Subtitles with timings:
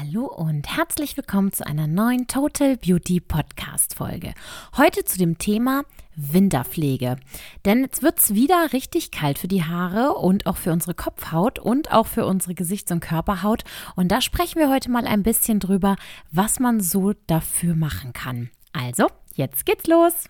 [0.00, 4.32] Hallo und herzlich willkommen zu einer neuen Total Beauty Podcast Folge.
[4.76, 5.82] Heute zu dem Thema
[6.14, 7.16] Winterpflege.
[7.64, 11.58] Denn jetzt wird es wieder richtig kalt für die Haare und auch für unsere Kopfhaut
[11.58, 13.64] und auch für unsere Gesichts- und Körperhaut.
[13.96, 15.96] Und da sprechen wir heute mal ein bisschen drüber,
[16.30, 18.50] was man so dafür machen kann.
[18.72, 20.28] Also, jetzt geht's los.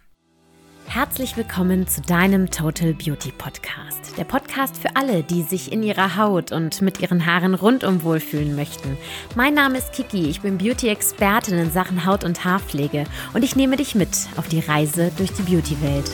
[0.88, 4.16] Herzlich willkommen zu deinem Total Beauty Podcast.
[4.16, 8.56] Der Podcast für alle, die sich in ihrer Haut und mit ihren Haaren rundum wohlfühlen
[8.56, 8.96] möchten.
[9.36, 13.04] Mein Name ist Kiki, ich bin Beauty-Expertin in Sachen Haut- und Haarpflege
[13.34, 16.10] und ich nehme dich mit auf die Reise durch die Beauty-Welt.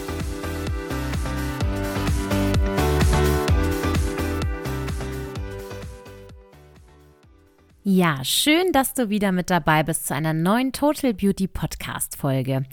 [7.87, 12.65] Ja, schön, dass du wieder mit dabei bist zu einer neuen Total Beauty Podcast Folge.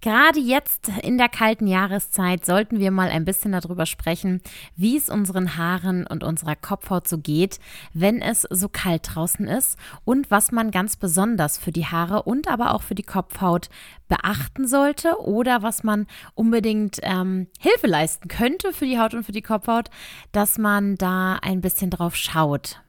[0.00, 4.42] Gerade jetzt in der kalten Jahreszeit sollten wir mal ein bisschen darüber sprechen,
[4.74, 7.60] wie es unseren Haaren und unserer Kopfhaut so geht,
[7.92, 12.48] wenn es so kalt draußen ist und was man ganz besonders für die Haare und
[12.48, 13.68] aber auch für die Kopfhaut
[14.08, 19.30] beachten sollte oder was man unbedingt ähm, Hilfe leisten könnte für die Haut und für
[19.30, 19.90] die Kopfhaut,
[20.32, 22.80] dass man da ein bisschen drauf schaut,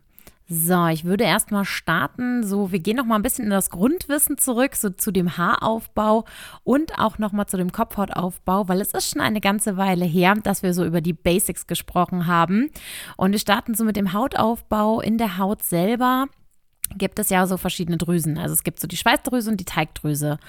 [0.50, 2.42] so, ich würde erstmal starten.
[2.44, 6.23] So, wir gehen noch mal ein bisschen in das Grundwissen zurück, so zu dem Haaraufbau
[6.64, 10.36] und auch noch mal zu dem Kopfhautaufbau, weil es ist schon eine ganze Weile her,
[10.42, 12.70] dass wir so über die Basics gesprochen haben.
[13.18, 16.28] Und wir starten so mit dem Hautaufbau in der Haut selber
[16.96, 18.38] gibt es ja so verschiedene Drüsen.
[18.38, 20.40] Also es gibt so die Schweißdrüse und die Teigdrüse.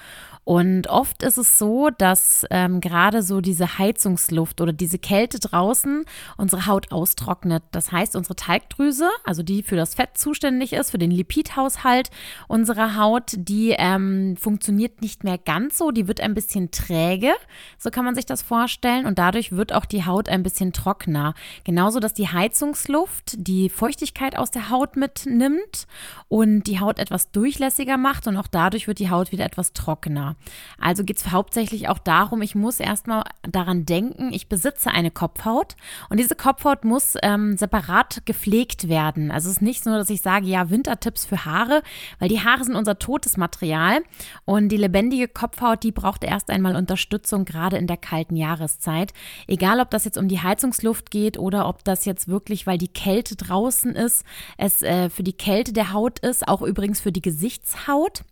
[0.49, 6.05] Und oft ist es so, dass ähm, gerade so diese Heizungsluft oder diese Kälte draußen
[6.37, 7.61] unsere Haut austrocknet.
[7.71, 12.09] Das heißt, unsere Teigdrüse, also die für das Fett zuständig ist, für den Lipidhaushalt
[12.47, 15.91] unserer Haut, die ähm, funktioniert nicht mehr ganz so.
[15.91, 17.33] Die wird ein bisschen träge,
[17.77, 19.05] so kann man sich das vorstellen.
[19.05, 21.35] Und dadurch wird auch die Haut ein bisschen trockener.
[21.63, 25.85] Genauso, dass die Heizungsluft die Feuchtigkeit aus der Haut mitnimmt
[26.29, 30.35] und die Haut etwas durchlässiger macht und auch dadurch wird die Haut wieder etwas trockener.
[30.79, 35.75] Also geht es hauptsächlich auch darum, ich muss erstmal daran denken, ich besitze eine Kopfhaut
[36.09, 39.31] und diese Kopfhaut muss ähm, separat gepflegt werden.
[39.31, 41.81] Also es ist nicht nur, dass ich sage, ja, Wintertipps für Haare,
[42.19, 44.01] weil die Haare sind unser totes Material
[44.45, 49.13] und die lebendige Kopfhaut, die braucht erst einmal Unterstützung, gerade in der kalten Jahreszeit.
[49.47, 52.87] Egal, ob das jetzt um die Heizungsluft geht oder ob das jetzt wirklich, weil die
[52.87, 54.23] Kälte draußen ist,
[54.57, 58.23] es äh, für die Kälte der Haut ist, auch übrigens für die Gesichtshaut.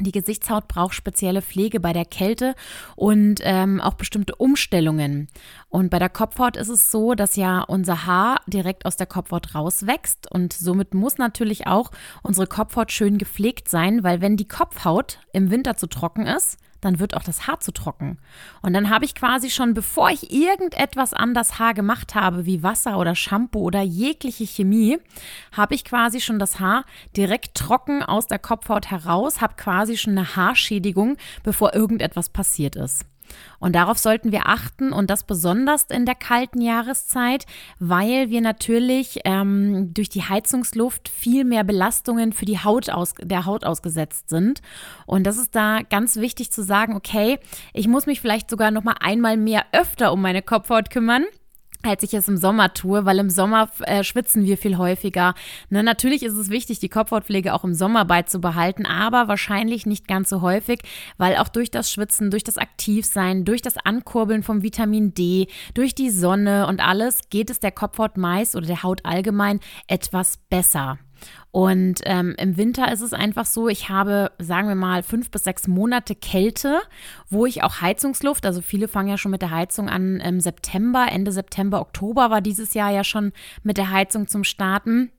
[0.00, 2.54] Die Gesichtshaut braucht spezielle Pflege bei der Kälte
[2.94, 5.28] und ähm, auch bestimmte Umstellungen.
[5.68, 9.56] Und bei der Kopfhaut ist es so, dass ja unser Haar direkt aus der Kopfhaut
[9.56, 11.90] rauswächst und somit muss natürlich auch
[12.22, 17.00] unsere Kopfhaut schön gepflegt sein, weil wenn die Kopfhaut im Winter zu trocken ist, dann
[17.00, 18.18] wird auch das Haar zu trocken.
[18.62, 22.62] Und dann habe ich quasi schon, bevor ich irgendetwas an das Haar gemacht habe, wie
[22.62, 24.98] Wasser oder Shampoo oder jegliche Chemie,
[25.52, 26.84] habe ich quasi schon das Haar
[27.16, 33.07] direkt trocken aus der Kopfhaut heraus, habe quasi schon eine Haarschädigung, bevor irgendetwas passiert ist.
[33.58, 37.44] Und darauf sollten wir achten und das besonders in der kalten Jahreszeit,
[37.78, 43.46] weil wir natürlich ähm, durch die Heizungsluft viel mehr Belastungen für die Haut aus, der
[43.46, 44.62] Haut ausgesetzt sind.
[45.06, 47.38] Und das ist da ganz wichtig zu sagen, okay,
[47.72, 51.24] ich muss mich vielleicht sogar noch mal einmal mehr öfter um meine Kopfhaut kümmern
[51.82, 55.34] als ich es im Sommer tue, weil im Sommer äh, schwitzen wir viel häufiger.
[55.70, 60.28] Ne, natürlich ist es wichtig, die Kopfhautpflege auch im Sommer beizubehalten, aber wahrscheinlich nicht ganz
[60.28, 60.80] so häufig,
[61.18, 65.94] weil auch durch das Schwitzen, durch das Aktivsein, durch das Ankurbeln vom Vitamin D, durch
[65.94, 70.98] die Sonne und alles geht es der Kopfhaut meist oder der Haut allgemein etwas besser.
[71.50, 75.44] Und ähm, im Winter ist es einfach so, ich habe, sagen wir mal, fünf bis
[75.44, 76.80] sechs Monate Kälte,
[77.30, 81.06] wo ich auch Heizungsluft, also viele fangen ja schon mit der Heizung an im September,
[81.10, 85.10] Ende September, Oktober war dieses Jahr ja schon mit der Heizung zum Starten.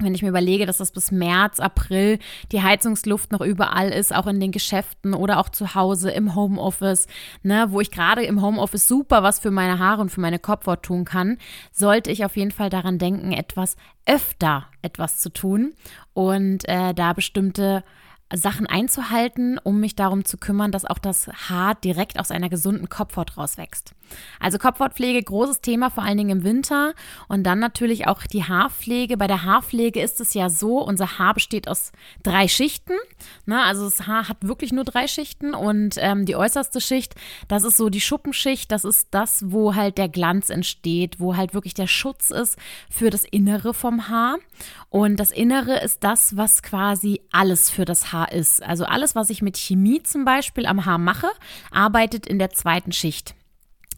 [0.00, 2.18] Wenn ich mir überlege, dass das bis März, April
[2.52, 7.08] die Heizungsluft noch überall ist, auch in den Geschäften oder auch zu Hause im Homeoffice,
[7.42, 10.82] ne, wo ich gerade im Homeoffice super was für meine Haare und für meine Kopfhaut
[10.84, 11.38] tun kann,
[11.72, 13.76] sollte ich auf jeden Fall daran denken, etwas
[14.06, 15.74] öfter etwas zu tun
[16.14, 17.82] und äh, da bestimmte
[18.32, 22.88] Sachen einzuhalten, um mich darum zu kümmern, dass auch das Haar direkt aus einer gesunden
[22.88, 23.94] Kopfhaut rauswächst.
[24.40, 26.94] Also Kopfhautpflege, großes Thema, vor allen Dingen im Winter.
[27.28, 29.16] Und dann natürlich auch die Haarpflege.
[29.16, 32.94] Bei der Haarpflege ist es ja so, unser Haar besteht aus drei Schichten.
[33.46, 33.62] Ne?
[33.62, 35.54] Also das Haar hat wirklich nur drei Schichten.
[35.54, 37.14] Und ähm, die äußerste Schicht,
[37.48, 38.70] das ist so die Schuppenschicht.
[38.70, 42.58] Das ist das, wo halt der Glanz entsteht, wo halt wirklich der Schutz ist
[42.90, 44.38] für das Innere vom Haar.
[44.90, 48.62] Und das Innere ist das, was quasi alles für das Haar ist.
[48.62, 51.28] Also alles, was ich mit Chemie zum Beispiel am Haar mache,
[51.70, 53.34] arbeitet in der zweiten Schicht.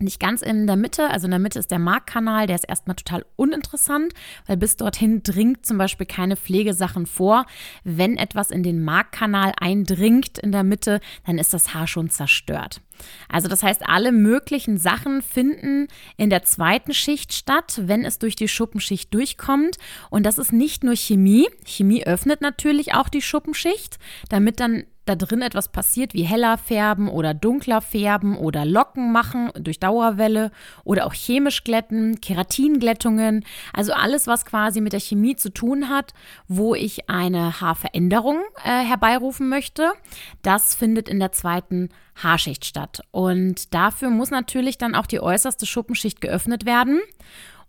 [0.03, 1.09] Nicht ganz in der Mitte.
[1.11, 4.13] Also in der Mitte ist der Markkanal, der ist erstmal total uninteressant,
[4.47, 7.47] weil bis dorthin dringt zum Beispiel keine Pflegesachen vor.
[7.85, 12.81] Wenn etwas in den Markkanal eindringt in der Mitte, dann ist das Haar schon zerstört.
[13.29, 18.37] Also das heißt, alle möglichen Sachen finden in der zweiten Schicht statt, wenn es durch
[18.37, 19.79] die Schuppenschicht durchkommt.
[20.11, 21.49] Und das ist nicht nur Chemie.
[21.65, 23.99] Chemie öffnet natürlich auch die Schuppenschicht,
[24.29, 29.51] damit dann da drin etwas passiert, wie heller färben oder dunkler färben oder Locken machen
[29.59, 30.51] durch Dauerwelle
[30.85, 36.13] oder auch chemisch glätten, Keratinglättungen, also alles, was quasi mit der Chemie zu tun hat,
[36.49, 39.93] wo ich eine Haarveränderung äh, herbeirufen möchte,
[40.43, 41.89] das findet in der zweiten
[42.23, 43.01] Haarschicht statt.
[43.11, 47.01] Und dafür muss natürlich dann auch die äußerste Schuppenschicht geöffnet werden.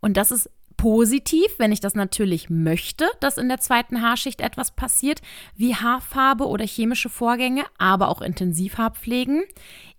[0.02, 0.50] Und das ist
[0.82, 5.22] positiv, wenn ich das natürlich möchte, dass in der zweiten Haarschicht etwas passiert,
[5.56, 9.44] wie Haarfarbe oder chemische Vorgänge, aber auch Intensivhaarpflegen.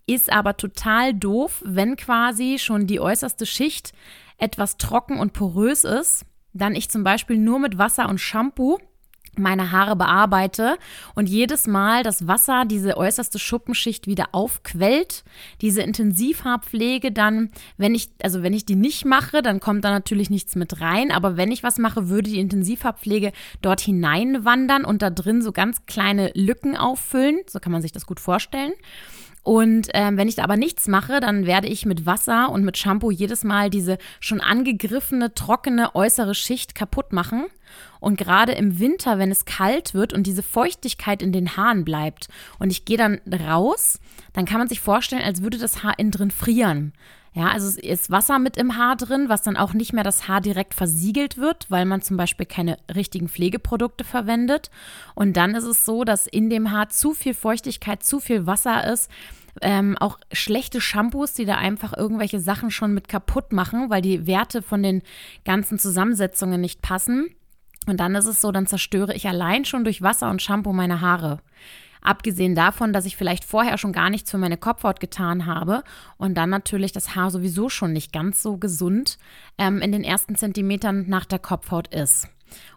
[0.06, 3.92] Ist aber total doof, wenn quasi schon die äußerste Schicht
[4.38, 8.78] etwas trocken und porös ist, dann ich zum Beispiel nur mit Wasser und Shampoo
[9.38, 10.76] meine Haare bearbeite
[11.14, 15.24] und jedes Mal das Wasser diese äußerste Schuppenschicht wieder aufquellt.
[15.60, 20.30] Diese Intensivhaarpflege dann, wenn ich, also wenn ich die nicht mache, dann kommt da natürlich
[20.30, 23.32] nichts mit rein, aber wenn ich was mache, würde die Intensivhaarpflege
[23.62, 27.40] dort hineinwandern und da drin so ganz kleine Lücken auffüllen.
[27.46, 28.72] So kann man sich das gut vorstellen.
[29.42, 32.78] Und ähm, wenn ich da aber nichts mache, dann werde ich mit Wasser und mit
[32.78, 37.46] Shampoo jedes Mal diese schon angegriffene, trockene äußere Schicht kaputt machen.
[37.98, 42.28] Und gerade im Winter, wenn es kalt wird und diese Feuchtigkeit in den Haaren bleibt
[42.58, 43.98] und ich gehe dann raus,
[44.32, 46.92] dann kann man sich vorstellen, als würde das Haar innen drin frieren.
[47.34, 50.28] Ja, also es ist Wasser mit im Haar drin, was dann auch nicht mehr das
[50.28, 54.70] Haar direkt versiegelt wird, weil man zum Beispiel keine richtigen Pflegeprodukte verwendet.
[55.14, 58.86] Und dann ist es so, dass in dem Haar zu viel Feuchtigkeit, zu viel Wasser
[58.92, 59.10] ist.
[59.62, 64.26] Ähm, auch schlechte Shampoos, die da einfach irgendwelche Sachen schon mit kaputt machen, weil die
[64.26, 65.02] Werte von den
[65.44, 67.34] ganzen Zusammensetzungen nicht passen.
[67.86, 71.00] Und dann ist es so, dann zerstöre ich allein schon durch Wasser und Shampoo meine
[71.00, 71.40] Haare.
[72.02, 75.84] Abgesehen davon, dass ich vielleicht vorher schon gar nichts für meine Kopfhaut getan habe
[76.16, 79.18] und dann natürlich das Haar sowieso schon nicht ganz so gesund
[79.56, 82.28] ähm, in den ersten Zentimetern nach der Kopfhaut ist.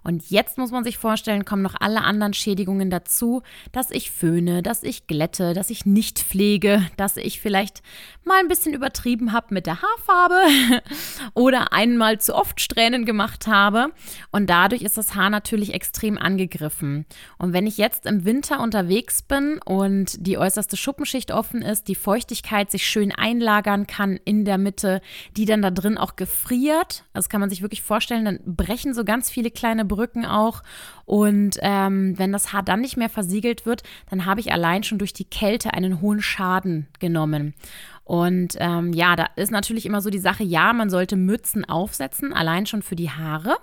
[0.04, 3.42] Und jetzt muss man sich vorstellen, kommen noch alle anderen Schädigungen dazu,
[3.72, 7.81] dass ich föhne, dass ich glätte, dass ich nicht pflege, dass ich vielleicht
[8.24, 10.42] mal ein bisschen übertrieben habe mit der Haarfarbe
[11.33, 13.89] oder einmal zu oft Strähnen gemacht habe.
[14.31, 17.06] Und dadurch ist das Haar natürlich extrem angegriffen.
[17.38, 21.95] Und wenn ich jetzt im Winter unterwegs bin und die äußerste Schuppenschicht offen ist, die
[21.95, 25.01] Feuchtigkeit sich schön einlagern kann in der Mitte,
[25.38, 28.94] die dann da drin auch gefriert, also das kann man sich wirklich vorstellen, dann brechen
[28.94, 30.62] so ganz viele kleine kleine Brücken auch.
[31.06, 33.81] Und ähm, wenn das Haar dann nicht mehr versiegelt wird,
[34.12, 37.56] dann habe ich allein schon durch die Kälte einen hohen Schaden genommen.
[38.03, 42.31] Und ähm, ja, da ist natürlich immer so die Sache, ja, man sollte Mützen aufsetzen,
[42.31, 43.57] allein schon für die Haare.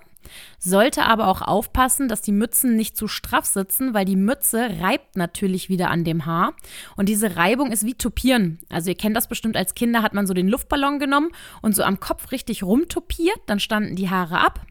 [0.59, 5.15] Sollte aber auch aufpassen, dass die Mützen nicht zu straff sitzen, weil die Mütze reibt
[5.15, 6.53] natürlich wieder an dem Haar.
[6.97, 8.59] Und diese Reibung ist wie Tupieren.
[8.69, 11.29] Also ihr kennt das bestimmt als Kinder, hat man so den Luftballon genommen
[11.61, 14.65] und so am Kopf richtig rumtupiert, dann standen die Haare ab.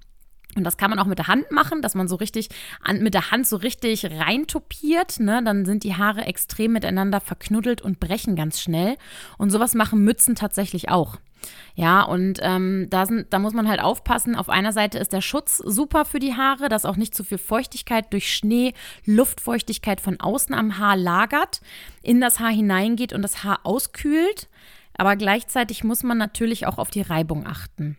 [0.56, 2.50] Und das kann man auch mit der Hand machen, dass man so richtig
[2.82, 5.19] an, mit der Hand so richtig reintopiert.
[5.19, 5.43] Ne?
[5.44, 8.96] Dann sind die Haare extrem miteinander verknuddelt und brechen ganz schnell.
[9.38, 11.19] Und sowas machen Mützen tatsächlich auch.
[11.75, 14.37] Ja, und ähm, da, sind, da muss man halt aufpassen.
[14.37, 17.38] Auf einer Seite ist der Schutz super für die Haare, dass auch nicht zu viel
[17.38, 18.75] Feuchtigkeit durch Schnee,
[19.06, 21.60] Luftfeuchtigkeit von außen am Haar lagert,
[22.03, 24.48] in das Haar hineingeht und das Haar auskühlt.
[24.94, 27.96] Aber gleichzeitig muss man natürlich auch auf die Reibung achten.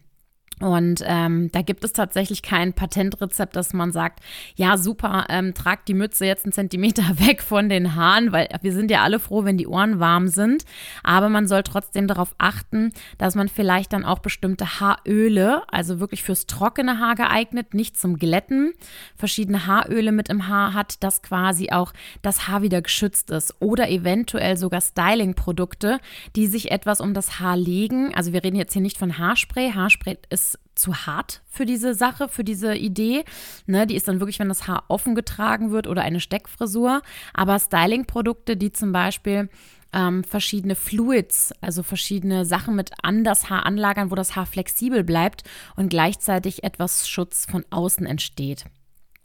[0.60, 4.20] Und ähm, da gibt es tatsächlich kein Patentrezept, dass man sagt,
[4.56, 8.72] ja super, ähm, tragt die Mütze jetzt einen Zentimeter weg von den Haaren, weil wir
[8.72, 10.64] sind ja alle froh, wenn die Ohren warm sind.
[11.04, 16.24] Aber man soll trotzdem darauf achten, dass man vielleicht dann auch bestimmte Haaröle, also wirklich
[16.24, 18.74] fürs trockene Haar geeignet, nicht zum Glätten,
[19.16, 23.56] verschiedene Haaröle mit im Haar hat, dass quasi auch das Haar wieder geschützt ist.
[23.60, 26.00] Oder eventuell sogar Styling-Produkte,
[26.36, 28.14] die sich etwas um das Haar legen.
[28.16, 29.72] Also wir reden jetzt hier nicht von Haarspray.
[29.72, 33.24] Haarspray ist zu hart für diese Sache, für diese Idee.
[33.65, 37.01] Ne, die ist dann wirklich, wenn das Haar offen getragen wird oder eine Steckfrisur.
[37.34, 39.50] Aber Styling-Produkte, die zum Beispiel
[39.94, 45.03] ähm, verschiedene Fluids, also verschiedene Sachen mit an das Haar anlagern, wo das Haar flexibel
[45.03, 45.44] bleibt
[45.75, 48.65] und gleichzeitig etwas Schutz von außen entsteht.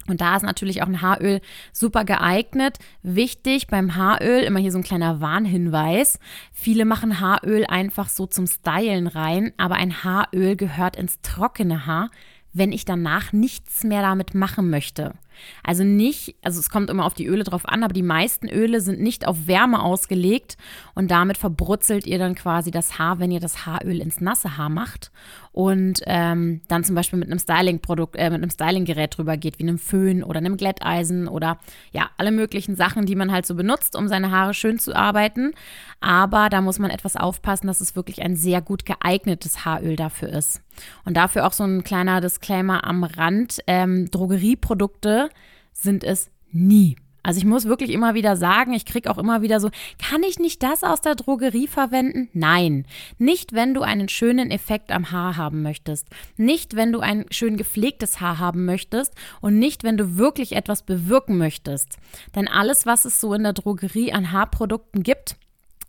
[0.08, 1.40] Und da ist natürlich auch ein Haaröl
[1.72, 2.78] super geeignet.
[3.02, 6.18] Wichtig beim Haaröl, immer hier so ein kleiner Warnhinweis.
[6.52, 12.10] Viele machen Haaröl einfach so zum Stylen rein, aber ein Haaröl gehört ins trockene Haar,
[12.52, 15.14] wenn ich danach nichts mehr damit machen möchte.
[15.62, 18.80] Also nicht, also es kommt immer auf die Öle drauf an, aber die meisten Öle
[18.80, 20.56] sind nicht auf Wärme ausgelegt
[20.94, 24.68] und damit verbrutzelt ihr dann quasi das Haar, wenn ihr das Haaröl ins nasse Haar
[24.68, 25.10] macht
[25.58, 29.64] und ähm, dann zum Beispiel mit einem Styling-Produkt, äh, mit einem Styling-Gerät drüber geht, wie
[29.64, 31.58] einem Föhn oder einem Glätteisen oder
[31.90, 35.52] ja, alle möglichen Sachen, die man halt so benutzt, um seine Haare schön zu arbeiten.
[36.00, 40.28] Aber da muss man etwas aufpassen, dass es wirklich ein sehr gut geeignetes Haaröl dafür
[40.28, 40.62] ist.
[41.04, 43.58] Und dafür auch so ein kleiner Disclaimer am Rand.
[43.66, 45.27] Ähm, Drogerieprodukte
[45.72, 46.96] sind es nie.
[47.22, 50.38] Also ich muss wirklich immer wieder sagen, ich kriege auch immer wieder so, kann ich
[50.38, 52.30] nicht das aus der Drogerie verwenden?
[52.32, 52.86] Nein,
[53.18, 56.06] nicht wenn du einen schönen Effekt am Haar haben möchtest,
[56.38, 60.84] nicht wenn du ein schön gepflegtes Haar haben möchtest und nicht wenn du wirklich etwas
[60.84, 61.98] bewirken möchtest.
[62.34, 65.36] Denn alles, was es so in der Drogerie an Haarprodukten gibt,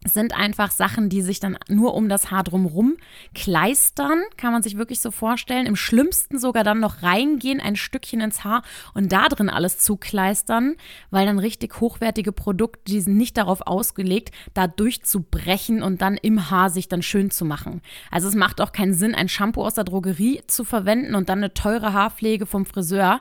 [0.05, 2.95] sind einfach Sachen, die sich dann nur um das Haar drumherum
[3.35, 5.65] kleistern, kann man sich wirklich so vorstellen.
[5.65, 8.63] Im schlimmsten sogar dann noch reingehen, ein Stückchen ins Haar
[8.93, 10.75] und da drin alles zukleistern,
[11.09, 16.49] weil dann richtig hochwertige Produkte, die sind nicht darauf ausgelegt, da durchzubrechen und dann im
[16.49, 17.81] Haar sich dann schön zu machen.
[18.09, 21.39] Also es macht auch keinen Sinn, ein Shampoo aus der Drogerie zu verwenden und dann
[21.39, 23.19] eine teure Haarpflege vom Friseur,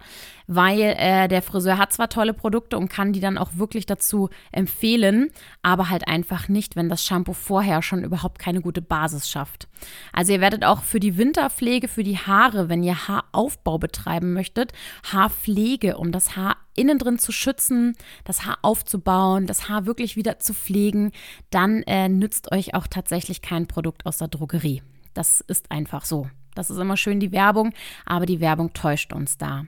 [0.49, 4.31] weil äh, der Friseur hat zwar tolle Produkte und kann die dann auch wirklich dazu
[4.51, 5.31] empfehlen,
[5.63, 9.69] aber halt einfach nicht, wenn das Shampoo vorher schon überhaupt keine gute Basis schafft.
[10.13, 14.73] Also ihr werdet auch für die Winterpflege für die Haare, wenn ihr Haaraufbau betreiben möchtet,
[15.13, 20.39] Haarpflege, um das Haar innen drin zu schützen, das Haar aufzubauen, das Haar wirklich wieder
[20.39, 21.13] zu pflegen,
[21.51, 24.83] dann äh, nützt euch auch tatsächlich kein Produkt aus der Drogerie.
[25.13, 26.31] Das ist einfach so.
[26.55, 27.75] Das ist immer schön die Werbung,
[28.07, 29.67] aber die Werbung täuscht uns da.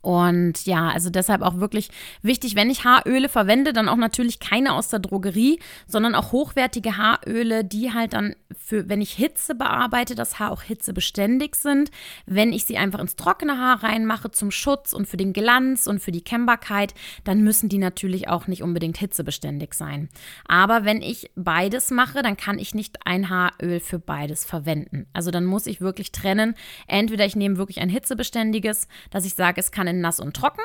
[0.00, 1.90] Und ja, also deshalb auch wirklich
[2.22, 6.96] wichtig, wenn ich Haaröle verwende, dann auch natürlich keine aus der Drogerie, sondern auch hochwertige
[6.96, 11.90] Haaröle, die halt dann für, wenn ich Hitze bearbeite, das Haar auch hitzebeständig sind.
[12.26, 16.00] Wenn ich sie einfach ins trockene Haar reinmache zum Schutz und für den Glanz und
[16.00, 20.08] für die Kennbarkeit, dann müssen die natürlich auch nicht unbedingt hitzebeständig sein.
[20.46, 25.06] Aber wenn ich beides mache, dann kann ich nicht ein Haaröl für beides verwenden.
[25.12, 26.54] Also dann muss ich wirklich trennen.
[26.86, 30.62] Entweder ich nehme wirklich ein hitzebeständiges, dass ich sage, es kann in nass und trocken.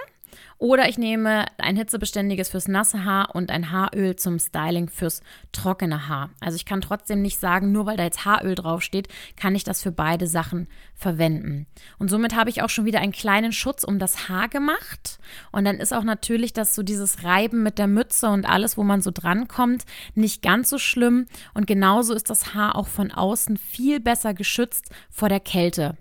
[0.57, 6.07] Oder ich nehme ein hitzebeständiges fürs nasse Haar und ein Haaröl zum Styling fürs trockene
[6.07, 6.31] Haar.
[6.39, 9.83] Also ich kann trotzdem nicht sagen, nur weil da jetzt Haaröl draufsteht, kann ich das
[9.83, 11.67] für beide Sachen verwenden.
[11.99, 15.19] Und somit habe ich auch schon wieder einen kleinen Schutz um das Haar gemacht.
[15.51, 18.83] Und dann ist auch natürlich, dass so dieses Reiben mit der Mütze und alles, wo
[18.83, 19.83] man so drankommt,
[20.15, 21.27] nicht ganz so schlimm.
[21.53, 25.97] Und genauso ist das Haar auch von außen viel besser geschützt vor der Kälte.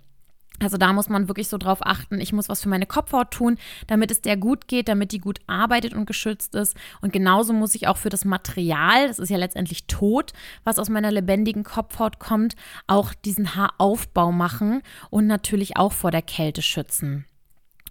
[0.62, 3.58] Also da muss man wirklich so drauf achten, ich muss was für meine Kopfhaut tun,
[3.86, 6.76] damit es der gut geht, damit die gut arbeitet und geschützt ist.
[7.00, 10.32] Und genauso muss ich auch für das Material, das ist ja letztendlich tot,
[10.64, 12.54] was aus meiner lebendigen Kopfhaut kommt,
[12.86, 17.26] auch diesen Haaraufbau machen und natürlich auch vor der Kälte schützen.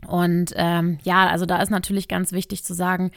[0.07, 3.11] Und ähm, ja, also da ist natürlich ganz wichtig zu sagen,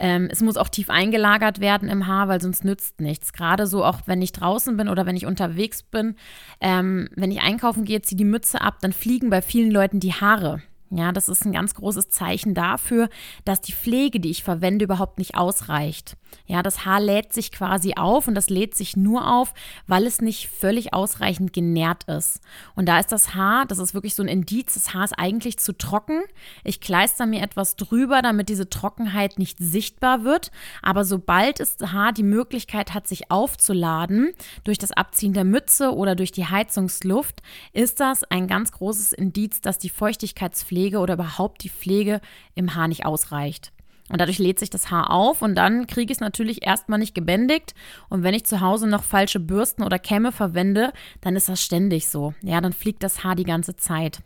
[0.00, 3.34] ähm, es muss auch tief eingelagert werden im Haar, weil sonst nützt nichts.
[3.34, 6.16] Gerade so auch, wenn ich draußen bin oder wenn ich unterwegs bin,
[6.60, 10.14] ähm, wenn ich einkaufen gehe, ziehe die Mütze ab, dann fliegen bei vielen Leuten die
[10.14, 10.62] Haare.
[10.90, 13.10] Ja, das ist ein ganz großes Zeichen dafür,
[13.44, 16.16] dass die Pflege, die ich verwende, überhaupt nicht ausreicht.
[16.46, 19.54] Ja, das Haar lädt sich quasi auf und das lädt sich nur auf,
[19.86, 22.40] weil es nicht völlig ausreichend genährt ist.
[22.74, 25.58] Und da ist das Haar, das ist wirklich so ein Indiz, das Haar ist eigentlich
[25.58, 26.22] zu trocken.
[26.64, 30.50] Ich kleister mir etwas drüber, damit diese Trockenheit nicht sichtbar wird.
[30.82, 34.32] Aber sobald das Haar die Möglichkeit hat, sich aufzuladen,
[34.64, 39.60] durch das Abziehen der Mütze oder durch die Heizungsluft, ist das ein ganz großes Indiz,
[39.60, 42.20] dass die Feuchtigkeitspflege oder überhaupt die Pflege
[42.54, 43.72] im Haar nicht ausreicht.
[44.10, 47.14] Und dadurch lädt sich das Haar auf und dann kriege ich es natürlich erstmal nicht
[47.14, 47.74] gebändigt.
[48.08, 52.08] Und wenn ich zu Hause noch falsche Bürsten oder Kämme verwende, dann ist das ständig
[52.08, 52.34] so.
[52.42, 54.20] Ja, dann fliegt das Haar die ganze Zeit.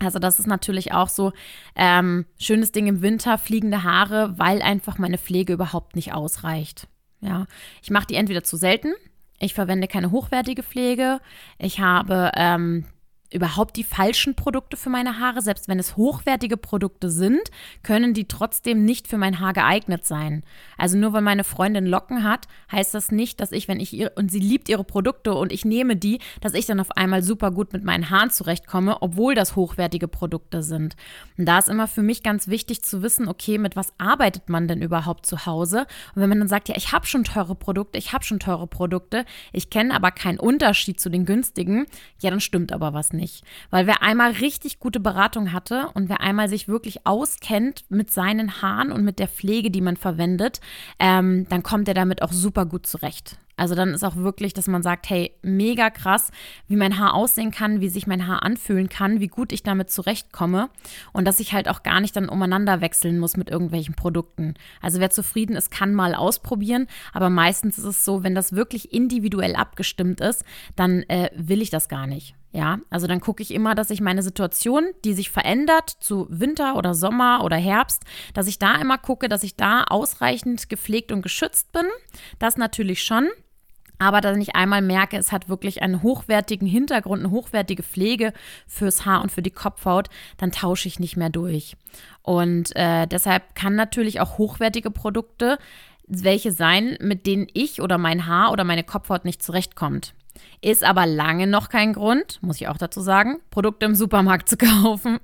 [0.00, 1.32] Also das ist natürlich auch so
[1.76, 6.88] ähm, schönes Ding im Winter, fliegende Haare, weil einfach meine Pflege überhaupt nicht ausreicht.
[7.20, 7.46] Ja,
[7.82, 8.92] ich mache die entweder zu selten,
[9.38, 11.20] ich verwende keine hochwertige Pflege,
[11.58, 12.84] ich habe ähm,
[13.34, 15.42] überhaupt die falschen Produkte für meine Haare.
[15.42, 17.42] Selbst wenn es hochwertige Produkte sind,
[17.82, 20.44] können die trotzdem nicht für mein Haar geeignet sein.
[20.78, 24.12] Also nur weil meine Freundin Locken hat, heißt das nicht, dass ich, wenn ich ihr
[24.14, 27.50] und sie liebt ihre Produkte und ich nehme die, dass ich dann auf einmal super
[27.50, 30.94] gut mit meinen Haaren zurechtkomme, obwohl das hochwertige Produkte sind.
[31.36, 34.68] Und da ist immer für mich ganz wichtig zu wissen, okay, mit was arbeitet man
[34.68, 35.86] denn überhaupt zu Hause?
[36.14, 38.68] Und wenn man dann sagt, ja, ich habe schon teure Produkte, ich habe schon teure
[38.68, 41.86] Produkte, ich kenne aber keinen Unterschied zu den günstigen,
[42.20, 43.44] ja, dann stimmt aber was nicht nicht.
[43.70, 48.60] Weil wer einmal richtig gute Beratung hatte und wer einmal sich wirklich auskennt mit seinen
[48.60, 50.60] Haaren und mit der Pflege, die man verwendet,
[50.98, 53.38] ähm, dann kommt er damit auch super gut zurecht.
[53.56, 56.30] Also dann ist auch wirklich, dass man sagt, hey, mega krass,
[56.66, 59.90] wie mein Haar aussehen kann, wie sich mein Haar anfühlen kann, wie gut ich damit
[59.90, 60.70] zurechtkomme
[61.12, 64.54] und dass ich halt auch gar nicht dann umeinander wechseln muss mit irgendwelchen Produkten.
[64.80, 68.92] Also wer zufrieden ist, kann mal ausprobieren, aber meistens ist es so, wenn das wirklich
[68.92, 70.44] individuell abgestimmt ist,
[70.76, 72.34] dann äh, will ich das gar nicht.
[72.54, 76.76] Ja, also dann gucke ich immer, dass ich meine Situation, die sich verändert zu Winter
[76.76, 81.22] oder Sommer oder Herbst, dass ich da immer gucke, dass ich da ausreichend gepflegt und
[81.22, 81.86] geschützt bin.
[82.38, 83.28] Das natürlich schon.
[83.98, 88.32] Aber dass ich einmal merke, es hat wirklich einen hochwertigen Hintergrund, eine hochwertige Pflege
[88.66, 91.76] fürs Haar und für die Kopfhaut, dann tausche ich nicht mehr durch.
[92.22, 95.58] Und äh, deshalb kann natürlich auch hochwertige Produkte
[96.06, 100.14] welche sein, mit denen ich oder mein Haar oder meine Kopfhaut nicht zurechtkommt.
[100.60, 104.56] Ist aber lange noch kein Grund, muss ich auch dazu sagen, Produkte im Supermarkt zu
[104.56, 105.18] kaufen.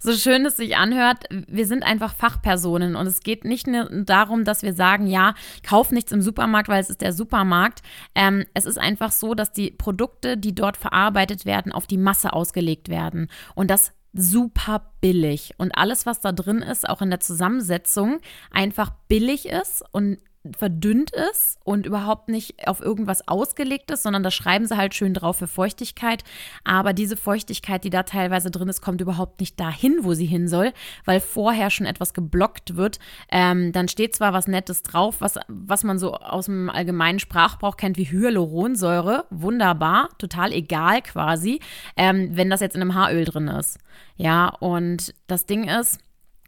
[0.00, 4.44] So schön es sich anhört, wir sind einfach Fachpersonen und es geht nicht nur darum,
[4.44, 7.82] dass wir sagen, ja, kauf nichts im Supermarkt, weil es ist der Supermarkt.
[8.14, 12.32] Ähm, es ist einfach so, dass die Produkte, die dort verarbeitet werden, auf die Masse
[12.32, 13.28] ausgelegt werden.
[13.54, 15.54] Und das super billig.
[15.58, 20.18] Und alles, was da drin ist, auch in der Zusammensetzung, einfach billig ist und
[20.56, 25.14] verdünnt ist und überhaupt nicht auf irgendwas ausgelegt ist, sondern da schreiben sie halt schön
[25.14, 26.22] drauf für Feuchtigkeit.
[26.64, 30.48] Aber diese Feuchtigkeit, die da teilweise drin ist, kommt überhaupt nicht dahin, wo sie hin
[30.48, 30.72] soll,
[31.04, 32.98] weil vorher schon etwas geblockt wird.
[33.30, 37.76] Ähm, dann steht zwar was Nettes drauf, was, was man so aus dem allgemeinen Sprachbrauch
[37.76, 39.24] kennt wie Hyaluronsäure.
[39.30, 41.60] Wunderbar, total egal quasi,
[41.96, 43.78] ähm, wenn das jetzt in einem Haaröl drin ist.
[44.16, 45.98] Ja, und das Ding ist,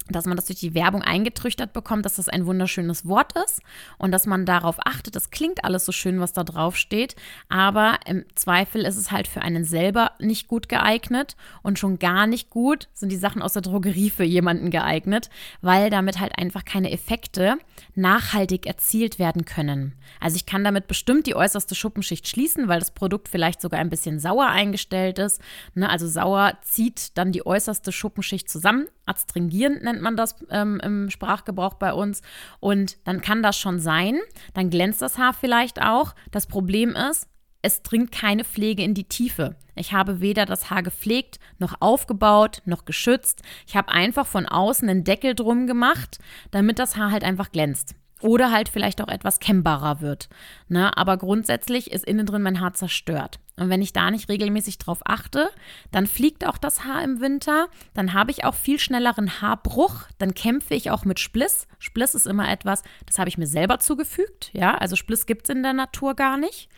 [0.09, 3.61] dass man das durch die Werbung eingetrüchtert bekommt, dass das ein wunderschönes Wort ist
[3.99, 5.17] und dass man darauf achtet.
[5.17, 7.17] Das klingt alles so schön, was da drauf steht,
[7.49, 12.27] aber im Zweifel ist es halt für einen selber nicht gut geeignet und schon gar
[12.27, 15.29] nicht gut sind die Sachen aus der Drogerie für jemanden geeignet,
[15.61, 17.57] weil damit halt einfach keine Effekte
[17.95, 19.95] nachhaltig erzielt werden können.
[20.21, 23.91] Also ich kann damit bestimmt die äußerste Schuppenschicht schließen, weil das Produkt vielleicht sogar ein
[23.91, 25.41] bisschen sauer eingestellt ist.
[25.75, 25.89] Ne?
[25.89, 31.11] Also sauer zieht dann die äußerste Schuppenschicht zusammen, adstringierend nennt nennt man das ähm, im
[31.11, 32.21] Sprachgebrauch bei uns.
[32.61, 34.19] Und dann kann das schon sein.
[34.55, 36.15] Dann glänzt das Haar vielleicht auch.
[36.31, 37.29] Das Problem ist,
[37.63, 39.57] es dringt keine Pflege in die Tiefe.
[39.75, 43.43] Ich habe weder das Haar gepflegt, noch aufgebaut, noch geschützt.
[43.67, 46.19] Ich habe einfach von außen einen Deckel drum gemacht,
[46.51, 47.95] damit das Haar halt einfach glänzt.
[48.23, 50.29] Oder halt vielleicht auch etwas kennbarer wird.
[50.69, 50.97] Ne?
[50.97, 53.39] Aber grundsätzlich ist innen drin mein Haar zerstört.
[53.59, 55.51] Und wenn ich da nicht regelmäßig drauf achte,
[55.91, 57.69] dann fliegt auch das Haar im Winter.
[57.95, 60.05] Dann habe ich auch viel schnelleren Haarbruch.
[60.19, 61.67] Dann kämpfe ich auch mit Spliss.
[61.79, 64.51] Spliss ist immer etwas, das habe ich mir selber zugefügt.
[64.55, 66.69] Ja, also Spliss gibt es in der Natur gar nicht.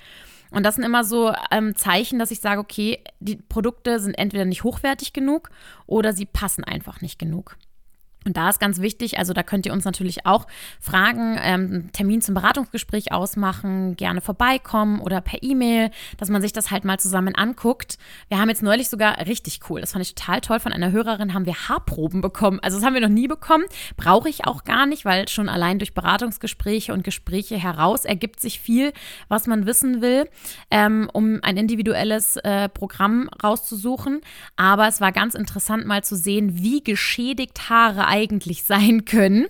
[0.51, 4.45] Und das sind immer so ähm, Zeichen, dass ich sage, okay, die Produkte sind entweder
[4.45, 5.51] nicht hochwertig genug
[5.87, 7.57] oder sie passen einfach nicht genug.
[8.29, 10.47] Und da ist ganz wichtig, also da könnt ihr uns natürlich auch
[10.81, 16.71] fragen, ähm, Termin zum Beratungsgespräch ausmachen, gerne vorbeikommen oder per E-Mail, dass man sich das
[16.71, 17.97] halt mal zusammen anguckt.
[18.29, 21.33] Wir haben jetzt neulich sogar richtig cool, das fand ich total toll, von einer Hörerin
[21.33, 22.61] haben wir Haarproben bekommen.
[22.61, 23.65] Also das haben wir noch nie bekommen,
[23.97, 28.61] brauche ich auch gar nicht, weil schon allein durch Beratungsgespräche und Gespräche heraus ergibt sich
[28.61, 28.93] viel,
[29.29, 30.29] was man wissen will,
[30.71, 34.21] ähm, um ein individuelles äh, Programm rauszusuchen.
[34.57, 38.18] Aber es war ganz interessant mal zu sehen, wie geschädigt Haare eigentlich
[38.65, 39.47] sein können.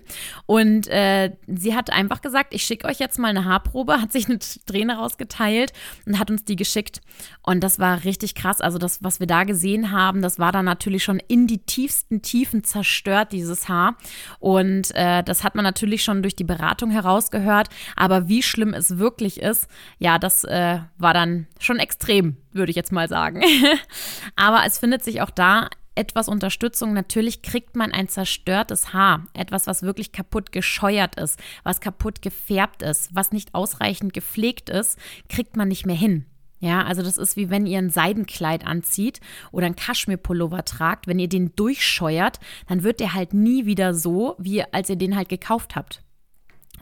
[0.46, 4.28] Und äh, sie hat einfach gesagt, ich schicke euch jetzt mal eine Haarprobe, hat sich
[4.28, 5.72] eine Träne rausgeteilt
[6.06, 7.00] und hat uns die geschickt.
[7.42, 8.60] Und das war richtig krass.
[8.60, 12.22] Also das, was wir da gesehen haben, das war dann natürlich schon in die tiefsten
[12.22, 13.96] Tiefen zerstört, dieses Haar.
[14.38, 17.68] Und äh, das hat man natürlich schon durch die Beratung herausgehört.
[17.96, 22.76] Aber wie schlimm es wirklich ist, ja, das äh, war dann schon extrem, würde ich
[22.76, 23.42] jetzt mal sagen.
[24.36, 26.92] Aber es findet sich auch da etwas Unterstützung.
[26.92, 32.82] Natürlich kriegt man ein zerstörtes Haar, etwas, was wirklich kaputt gescheuert ist, was kaputt gefärbt
[32.82, 36.24] ist, was nicht ausreichend gepflegt ist, kriegt man nicht mehr hin.
[36.60, 39.20] Ja, also das ist wie wenn ihr ein Seidenkleid anzieht
[39.52, 41.06] oder ein Kaschmirpullover tragt.
[41.06, 45.16] Wenn ihr den durchscheuert, dann wird der halt nie wieder so, wie als ihr den
[45.16, 46.02] halt gekauft habt.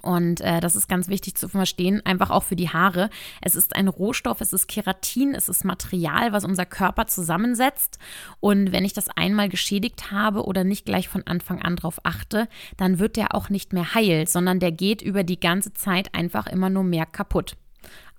[0.06, 3.10] Und äh, das ist ganz wichtig zu verstehen, einfach auch für die Haare.
[3.42, 7.98] Es ist ein Rohstoff, es ist Keratin, es ist Material, was unser Körper zusammensetzt.
[8.38, 12.48] Und wenn ich das einmal geschädigt habe oder nicht gleich von Anfang an drauf achte,
[12.76, 16.46] dann wird der auch nicht mehr heil, sondern der geht über die ganze Zeit einfach
[16.46, 17.56] immer nur mehr kaputt.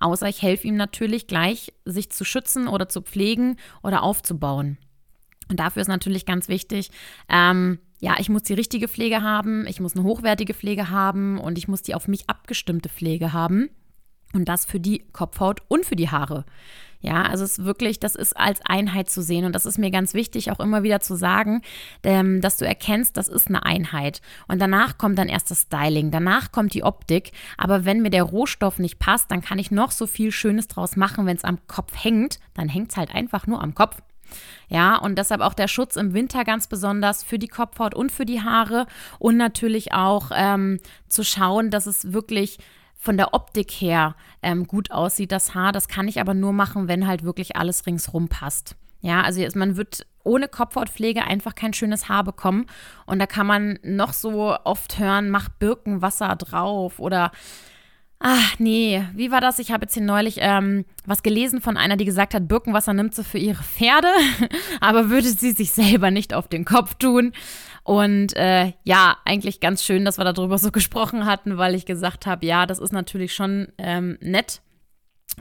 [0.01, 4.77] Außer ich helfe ihm natürlich gleich, sich zu schützen oder zu pflegen oder aufzubauen.
[5.49, 6.91] Und dafür ist natürlich ganz wichtig,
[7.29, 11.57] ähm, ja, ich muss die richtige Pflege haben, ich muss eine hochwertige Pflege haben und
[11.57, 13.69] ich muss die auf mich abgestimmte Pflege haben.
[14.33, 16.45] Und das für die Kopfhaut und für die Haare.
[16.99, 19.91] Ja, also es ist wirklich, das ist als Einheit zu sehen und das ist mir
[19.91, 21.61] ganz wichtig, auch immer wieder zu sagen,
[22.03, 24.21] ähm, dass du erkennst, das ist eine Einheit.
[24.47, 27.31] Und danach kommt dann erst das Styling, danach kommt die Optik.
[27.57, 30.95] Aber wenn mir der Rohstoff nicht passt, dann kann ich noch so viel Schönes draus
[30.95, 34.01] machen, wenn es am Kopf hängt, dann hängt es halt einfach nur am Kopf.
[34.69, 38.25] Ja, und deshalb auch der Schutz im Winter ganz besonders für die Kopfhaut und für
[38.25, 38.85] die Haare
[39.19, 42.57] und natürlich auch ähm, zu schauen, dass es wirklich
[42.97, 45.71] von der Optik her ähm, gut aussieht, das Haar.
[45.71, 48.75] Das kann ich aber nur machen, wenn halt wirklich alles ringsrum passt.
[49.01, 52.65] Ja, also man wird ohne Kopfhautpflege einfach kein schönes Haar bekommen.
[53.05, 57.31] Und da kann man noch so oft hören, mach Birkenwasser drauf oder
[58.19, 59.59] Ach nee, wie war das?
[59.59, 63.13] Ich habe jetzt hier neulich ähm, was gelesen von einer, die gesagt hat, Birkenwasser nimmt
[63.13, 64.07] sie für ihre Pferde,
[64.81, 67.33] aber würde sie sich selber nicht auf den Kopf tun.
[67.83, 72.25] Und äh, ja, eigentlich ganz schön, dass wir darüber so gesprochen hatten, weil ich gesagt
[72.25, 74.61] habe, ja, das ist natürlich schon ähm, nett,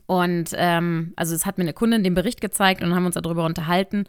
[0.06, 3.44] und ähm, also es hat mir eine Kundin den Bericht gezeigt und haben uns darüber
[3.44, 4.04] unterhalten.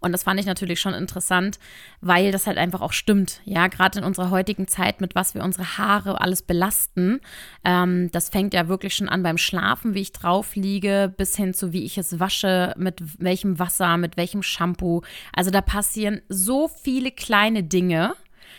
[0.00, 1.58] Und das fand ich natürlich schon interessant,
[2.00, 3.40] weil das halt einfach auch stimmt.
[3.44, 7.20] Ja, gerade in unserer heutigen Zeit, mit was wir unsere Haare alles belasten.
[7.64, 11.54] Ähm, das fängt ja wirklich schon an beim Schlafen, wie ich drauf liege, bis hin
[11.54, 15.02] zu wie ich es wasche, mit welchem Wasser, mit welchem Shampoo.
[15.32, 18.14] Also da passieren so viele kleine Dinge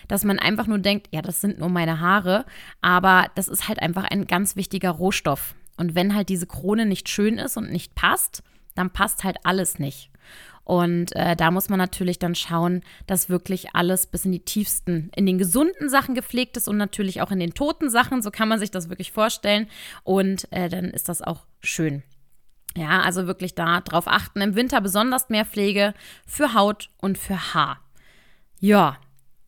[0.08, 2.46] dass man einfach nur denkt, ja, das sind nur meine Haare,
[2.82, 5.56] aber das ist halt einfach ein ganz wichtiger Rohstoff.
[5.77, 8.43] Und wenn halt diese Krone nicht schön ist und nicht passt,
[8.75, 10.09] dann passt halt alles nicht.
[10.65, 15.12] Und äh, da muss man natürlich dann schauen, dass wirklich alles bis in die tiefsten,
[15.15, 18.21] in den gesunden Sachen gepflegt ist und natürlich auch in den toten Sachen.
[18.21, 19.67] So kann man sich das wirklich vorstellen.
[20.03, 22.03] Und äh, dann ist das auch schön.
[22.75, 24.41] Ja, also wirklich da drauf achten.
[24.41, 25.93] Im Winter besonders mehr Pflege
[26.25, 27.81] für Haut und für Haar.
[28.59, 28.97] Ja,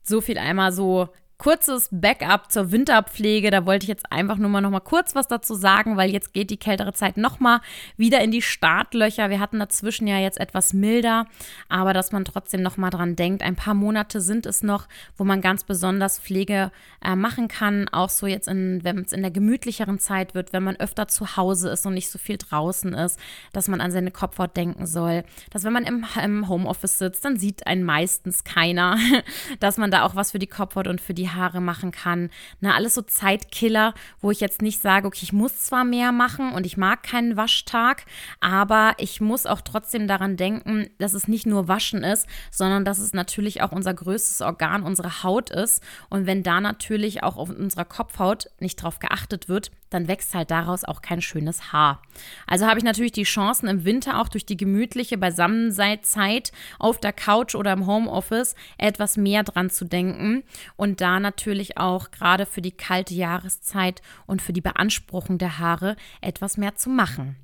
[0.04, 1.10] so viel einmal so
[1.46, 3.52] kurzes Backup zur Winterpflege.
[3.52, 6.34] Da wollte ich jetzt einfach nur mal noch mal kurz was dazu sagen, weil jetzt
[6.34, 7.62] geht die kältere Zeit noch mal
[7.98, 9.30] wieder in die Startlöcher.
[9.30, 11.28] Wir hatten dazwischen ja jetzt etwas milder,
[11.70, 13.44] aber dass man trotzdem noch mal dran denkt.
[13.44, 16.72] Ein paar Monate sind es noch, wo man ganz besonders Pflege
[17.04, 17.90] äh, machen kann.
[17.90, 21.70] Auch so jetzt, wenn es in der gemütlicheren Zeit wird, wenn man öfter zu Hause
[21.70, 23.20] ist und nicht so viel draußen ist,
[23.54, 25.24] dass man an seine Kopfhaut denken soll.
[25.52, 28.98] Dass wenn man im, im Homeoffice sitzt, dann sieht einen meistens keiner,
[29.60, 32.30] dass man da auch was für die Kopfhaut und für die Haare machen kann.
[32.60, 36.54] Na, alles so Zeitkiller, wo ich jetzt nicht sage, okay, ich muss zwar mehr machen
[36.54, 38.06] und ich mag keinen Waschtag,
[38.40, 43.00] aber ich muss auch trotzdem daran denken, dass es nicht nur Waschen ist, sondern dass
[43.00, 45.84] es natürlich auch unser größtes Organ, unsere Haut ist.
[46.10, 50.52] Und wenn da natürlich auch auf unserer Kopfhaut nicht drauf geachtet wird, dann wächst halt
[50.52, 52.02] daraus auch kein schönes Haar.
[52.48, 57.14] Also habe ich natürlich die Chancen im Winter auch durch die gemütliche Beisammenzeit auf der
[57.14, 60.44] Couch oder im Homeoffice etwas mehr dran zu denken
[60.76, 65.96] und da natürlich auch gerade für die kalte Jahreszeit und für die Beanspruchung der Haare
[66.22, 67.36] etwas mehr zu machen.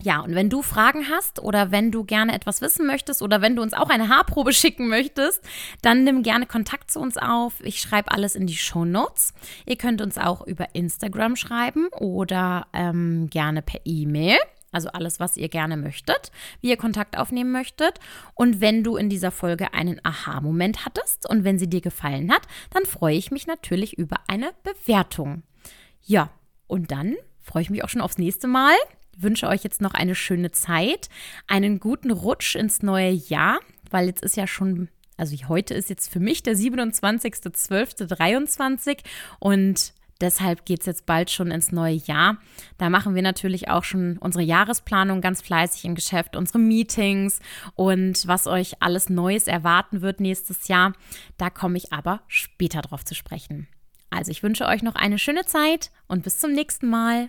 [0.00, 3.56] Ja, und wenn du Fragen hast oder wenn du gerne etwas wissen möchtest oder wenn
[3.56, 5.42] du uns auch eine Haarprobe schicken möchtest,
[5.82, 7.54] dann nimm gerne Kontakt zu uns auf.
[7.62, 9.34] Ich schreibe alles in die Show Notes.
[9.66, 14.38] Ihr könnt uns auch über Instagram schreiben oder ähm, gerne per E-Mail.
[14.70, 16.30] Also alles, was ihr gerne möchtet,
[16.60, 17.98] wie ihr Kontakt aufnehmen möchtet.
[18.34, 22.42] Und wenn du in dieser Folge einen Aha-Moment hattest und wenn sie dir gefallen hat,
[22.70, 25.42] dann freue ich mich natürlich über eine Bewertung.
[26.04, 26.30] Ja,
[26.66, 28.74] und dann freue ich mich auch schon aufs nächste Mal
[29.22, 31.08] wünsche euch jetzt noch eine schöne Zeit,
[31.46, 33.58] einen guten Rutsch ins neue Jahr,
[33.90, 38.98] weil jetzt ist ja schon, also heute ist jetzt für mich der 27.12.23
[39.38, 42.38] und Deshalb geht es jetzt bald schon ins neue Jahr.
[42.76, 47.38] Da machen wir natürlich auch schon unsere Jahresplanung ganz fleißig im Geschäft, unsere Meetings
[47.74, 50.92] und was euch alles Neues erwarten wird nächstes Jahr.
[51.36, 53.68] Da komme ich aber später drauf zu sprechen.
[54.10, 57.28] Also ich wünsche euch noch eine schöne Zeit und bis zum nächsten Mal.